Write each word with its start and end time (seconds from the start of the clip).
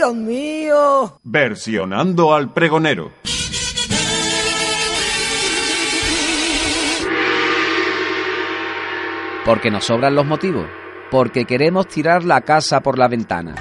Dios 0.00 0.14
mío! 0.14 1.20
Versionando 1.24 2.32
al 2.32 2.54
pregonero. 2.54 3.12
Porque 9.44 9.70
nos 9.70 9.84
sobran 9.84 10.14
los 10.14 10.24
motivos. 10.24 10.64
Porque 11.10 11.44
queremos 11.44 11.86
tirar 11.86 12.24
la 12.24 12.40
casa 12.40 12.80
por 12.80 12.96
la 12.96 13.08
ventana. 13.08 13.56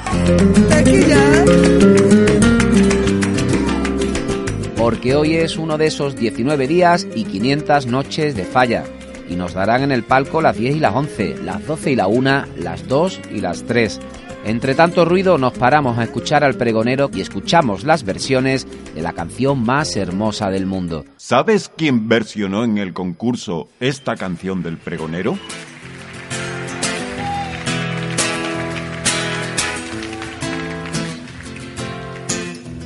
Porque 4.78 5.16
hoy 5.16 5.36
es 5.36 5.58
uno 5.58 5.78
de 5.78 5.88
esos 5.88 6.16
19 6.16 6.68
días 6.70 7.06
y 7.14 7.26
500 7.26 7.86
noches 7.88 8.38
de 8.38 8.46
falla. 8.46 8.86
Y 9.28 9.36
nos 9.36 9.56
darán 9.56 9.84
en 9.84 9.92
el 9.92 10.04
palco 10.04 10.42
las 10.42 10.58
10 10.58 10.78
y 10.78 10.80
las 10.80 10.96
11, 10.96 11.36
las 11.44 11.68
12 11.68 11.92
y 11.92 11.96
la 11.98 12.08
1, 12.08 12.46
las 12.60 12.88
2 12.88 13.20
y 13.34 13.42
las 13.42 13.64
3. 13.64 14.00
Entre 14.46 14.74
tanto 14.74 15.06
ruido 15.06 15.38
nos 15.38 15.54
paramos 15.54 15.98
a 15.98 16.04
escuchar 16.04 16.44
al 16.44 16.56
pregonero 16.56 17.10
y 17.14 17.22
escuchamos 17.22 17.84
las 17.84 18.04
versiones 18.04 18.66
de 18.96 19.02
la 19.02 19.14
canción 19.14 19.64
más 19.64 19.96
hermosa 19.96 20.50
del 20.50 20.66
mundo. 20.66 21.06
¿Sabes 21.18 21.70
quién 21.76 22.08
versionó 22.08 22.64
en 22.64 22.78
el 22.78 22.94
concurso 22.94 23.70
esta 23.80 24.16
canción 24.16 24.64
del 24.64 24.78
pregonero? 24.78 25.38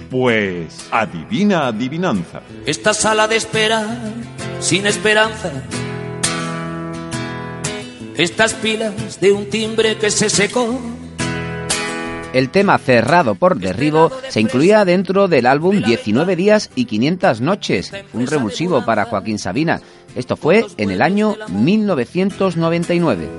Pues 0.09 0.87
adivina 0.91 1.67
adivinanza. 1.67 2.41
Esta 2.65 2.93
sala 2.93 3.27
de 3.27 3.35
espera 3.35 3.99
sin 4.59 4.85
esperanza. 4.85 5.51
Estas 8.15 8.53
pilas 8.53 9.19
de 9.19 9.31
un 9.31 9.49
timbre 9.49 9.97
que 9.97 10.11
se 10.11 10.29
secó. 10.29 10.79
El 12.33 12.49
tema 12.49 12.77
cerrado 12.79 13.35
por 13.35 13.57
derribo 13.57 14.11
se 14.29 14.41
incluía 14.41 14.83
dentro 14.85 15.27
del 15.27 15.45
álbum 15.45 15.81
19 15.81 16.35
días 16.35 16.71
y 16.75 16.85
500 16.85 17.41
noches, 17.41 17.93
un 18.13 18.27
revulsivo 18.27 18.83
para 18.83 19.05
Joaquín 19.05 19.39
Sabina. 19.39 19.81
Esto 20.15 20.35
fue 20.35 20.65
en 20.77 20.91
el 20.91 21.01
año 21.01 21.35
1999. 21.49 23.29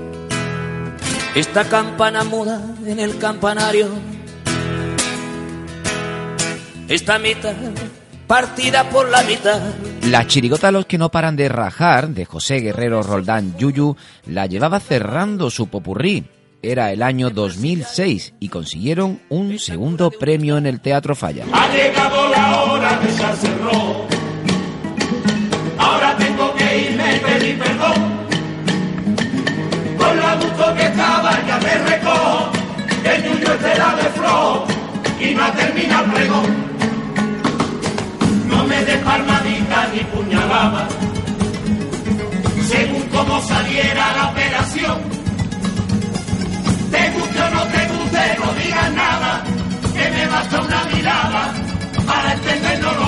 Esta 1.34 1.64
campana 1.64 2.22
muda 2.22 2.62
en 2.86 3.00
el 3.00 3.18
campanario 3.18 3.88
esta 6.88 7.18
mitad 7.18 7.54
partida 8.26 8.88
por 8.90 9.08
la 9.08 9.22
mitad. 9.22 9.60
La 10.02 10.26
chirigota 10.26 10.70
Los 10.70 10.86
que 10.86 10.98
no 10.98 11.10
paran 11.10 11.36
de 11.36 11.48
rajar, 11.48 12.08
de 12.08 12.24
José 12.24 12.60
Guerrero 12.60 13.02
Roldán 13.02 13.56
Yuyu, 13.56 13.96
la 14.26 14.46
llevaba 14.46 14.80
cerrando 14.80 15.50
su 15.50 15.68
popurrí. 15.68 16.24
Era 16.70 16.92
el 16.92 17.02
año 17.02 17.30
2006 17.30 18.34
y 18.40 18.48
consiguieron 18.48 19.20
un 19.28 19.58
segundo 19.58 20.10
premio 20.10 20.56
en 20.56 20.66
el 20.66 20.80
Teatro 20.80 21.14
Falla. 21.14 21.44
Ha 21.52 21.72
llegado 21.74 22.28
la 22.30 22.62
hora 22.64 23.00
de 23.00 24.23
para 52.06 52.32
entendernos 52.34 53.03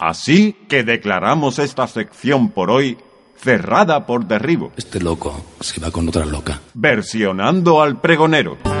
Así 0.00 0.56
que 0.68 0.82
declaramos 0.82 1.58
esta 1.58 1.86
sección 1.86 2.50
por 2.50 2.70
hoy 2.70 2.98
cerrada 3.36 4.06
por 4.06 4.26
derribo. 4.26 4.72
Este 4.76 5.00
loco 5.00 5.44
se 5.60 5.80
va 5.80 5.90
con 5.90 6.08
otra 6.08 6.24
loca. 6.24 6.60
Versionando 6.74 7.82
al 7.82 8.00
pregonero. 8.00 8.71